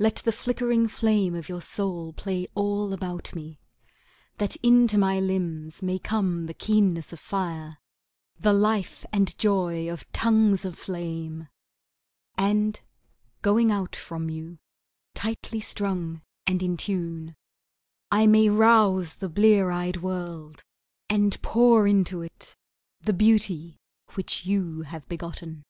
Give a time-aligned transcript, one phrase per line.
[0.00, 3.60] Let the flickering flame of your soul play all about me,
[4.38, 7.78] That into my limbs may come the keenness of fire,
[8.40, 11.46] The life and joy of tongues of flame,
[12.36, 12.80] And,
[13.40, 14.58] going out from you,
[15.14, 17.36] tightly strung and in tune,
[18.10, 20.64] I may rouse the blear eyed world,
[21.08, 22.56] And pour into it
[23.00, 23.80] the beauty
[24.14, 25.62] which you have begotten.